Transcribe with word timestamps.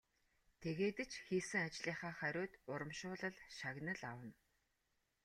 Тэгээд 0.61 0.97
ч 1.11 1.13
хийсэн 1.27 1.61
ажлынхаа 1.67 2.13
хариуд 2.19 2.53
урамшуулал 2.71 3.35
шагнал 3.57 4.01
авна. 4.11 4.31